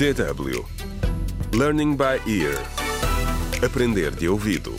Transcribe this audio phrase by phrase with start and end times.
[0.00, 0.64] DW
[1.52, 2.56] Learning by Ear
[3.62, 4.74] Aprender de ouvido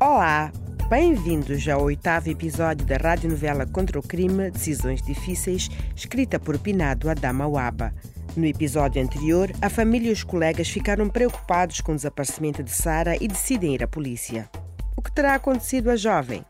[0.00, 0.50] Olá,
[0.90, 7.46] bem-vindos ao oitavo episódio da radionovela Contra o Crime Decisões Difíceis, escrita por Pinado Adama
[7.46, 7.94] Waba.
[8.36, 13.16] No episódio anterior, a família e os colegas ficaram preocupados com o desaparecimento de Sara
[13.20, 14.50] e decidem ir à polícia.
[14.98, 16.44] O que terá acontecido à jovem?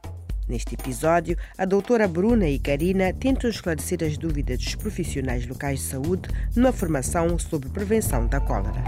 [0.48, 5.84] Neste episódio, a doutora Bruna e Karina tentam esclarecer as dúvidas dos profissionais locais de
[5.84, 8.82] saúde numa formação sobre prevenção da cólera.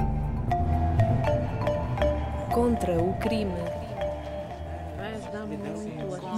[2.55, 3.52] Contra o crime.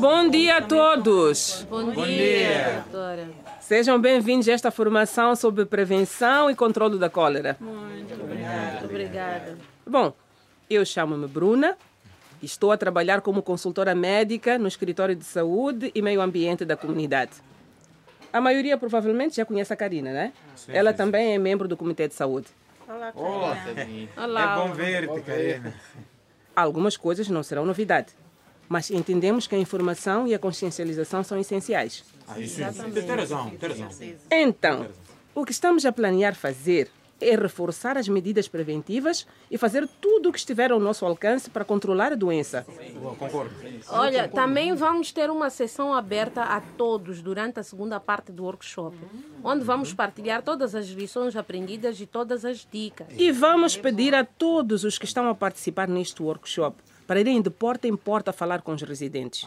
[0.01, 1.65] Bom dia a todos!
[1.71, 3.29] Bom, dia, doutora.
[3.61, 7.57] Sejam bem-vindos a esta formação sobre prevenção e controle da cólera.
[7.61, 8.15] Muito
[8.85, 9.57] obrigada.
[9.87, 10.13] Bom,
[10.69, 11.77] eu chamo-me Bruna
[12.43, 17.33] estou a trabalhar como consultora médica no escritório de saúde e meio ambiente da comunidade.
[18.33, 20.33] A maioria provavelmente já conhece a Karina, né?
[20.69, 22.49] Ela também é membro do Comitê de Saúde.
[22.89, 23.65] Olá,
[24.55, 25.75] É bom ver-te, Karina.
[26.55, 28.09] Algumas coisas não serão novidade,
[28.69, 32.05] mas entendemos que a informação e a consciencialização são essenciais.
[32.27, 33.53] Ah, isso, tem razão, tem razão.
[34.31, 34.89] Então,
[35.35, 36.91] o que estamos a planear fazer
[37.29, 41.65] é reforçar as medidas preventivas e fazer tudo o que estiver ao nosso alcance para
[41.65, 42.67] controlar a doença.
[43.19, 43.51] Concordo.
[43.89, 48.97] Olha, também vamos ter uma sessão aberta a todos durante a segunda parte do workshop,
[49.43, 53.07] onde vamos partilhar todas as lições aprendidas e todas as dicas.
[53.17, 57.51] E vamos pedir a todos os que estão a participar neste workshop para irem de
[57.51, 59.47] porta em porta falar com os residentes.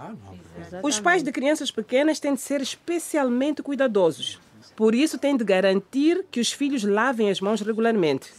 [0.83, 4.39] Os pais de crianças pequenas têm de ser especialmente cuidadosos.
[4.75, 8.31] Por isso, têm de garantir que os filhos lavem as mãos regularmente.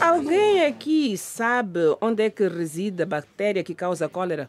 [0.00, 4.48] Alguém aqui sabe onde é que reside a bactéria que causa cólera?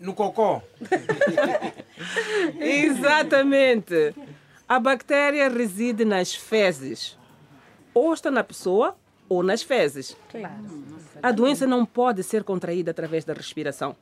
[0.00, 0.62] No cocô.
[2.60, 4.14] Exatamente.
[4.68, 7.18] A bactéria reside nas fezes.
[7.92, 8.96] Ou está na pessoa
[9.28, 10.16] ou nas fezes.
[11.22, 13.96] A doença não pode ser contraída através da respiração.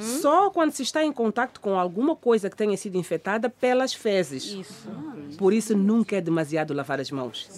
[0.00, 4.44] Só quando se está em contato com alguma coisa que tenha sido infectada pelas fezes.
[4.44, 4.88] Isso.
[5.36, 7.48] Por isso, nunca é demasiado lavar as mãos.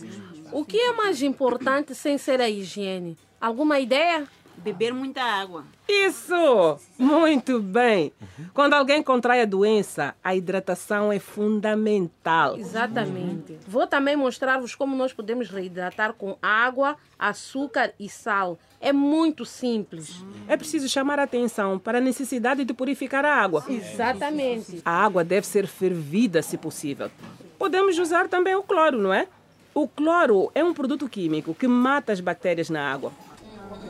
[0.52, 3.16] O que é mais importante sem ser a higiene?
[3.40, 4.26] Alguma ideia?
[4.56, 5.64] Beber muita água.
[5.88, 6.78] Isso!
[6.98, 8.12] Muito bem!
[8.54, 12.56] Quando alguém contrai a doença, a hidratação é fundamental.
[12.56, 13.58] Exatamente.
[13.66, 18.58] Vou também mostrar-vos como nós podemos reidratar com água, açúcar e sal.
[18.80, 20.24] É muito simples.
[20.46, 23.64] É preciso chamar a atenção para a necessidade de purificar a água.
[23.68, 24.80] Exatamente.
[24.84, 27.10] A água deve ser fervida, se possível.
[27.58, 29.26] Podemos usar também o cloro, não é?
[29.74, 33.12] O cloro é um produto químico que mata as bactérias na água.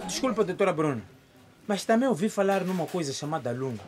[0.06, 1.02] Desculpa, doutora Bruno,
[1.66, 3.80] mas também ouvi falar numa coisa chamada lume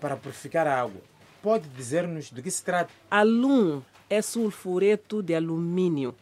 [0.00, 1.00] para purificar a água.
[1.42, 2.92] Pode dizer-nos do que se trata?
[3.10, 6.14] Alum é sulfureto de alumínio.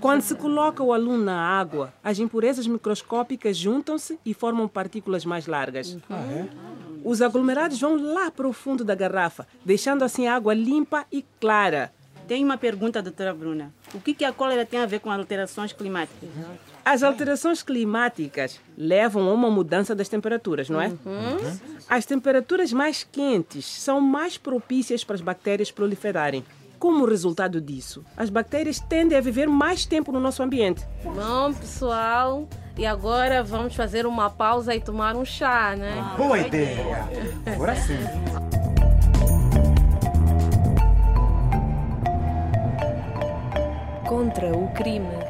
[0.00, 5.46] Quando se coloca o alum na água, as impurezas microscópicas juntam-se e formam partículas mais
[5.46, 5.96] largas.
[7.04, 11.24] Os aglomerados vão lá para o fundo da garrafa, deixando assim a água limpa e
[11.38, 11.92] clara.
[12.30, 13.74] Tenho uma pergunta, doutora Bruna.
[13.92, 16.28] O que, que a cólera tem a ver com alterações climáticas?
[16.84, 20.92] As alterações climáticas levam a uma mudança das temperaturas, não é?
[21.88, 26.44] As temperaturas mais quentes são mais propícias para as bactérias proliferarem.
[26.78, 30.86] Como resultado disso, as bactérias tendem a viver mais tempo no nosso ambiente.
[31.02, 32.48] Bom, pessoal,
[32.78, 36.14] e agora vamos fazer uma pausa e tomar um chá, né?
[36.16, 37.08] Boa ideia.
[37.44, 37.98] Agora sim.
[44.10, 45.29] Contra o crime.